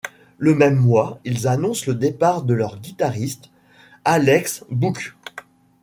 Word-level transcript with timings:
Le 0.39 0.55
même 0.55 0.77
mois, 0.77 1.19
ils 1.25 1.47
annoncent 1.47 1.85
le 1.85 1.93
départ 1.93 2.41
de 2.41 2.55
leur 2.55 2.79
guitariste 2.79 3.51
Alex 4.03 4.65
Bouks. 4.71 5.15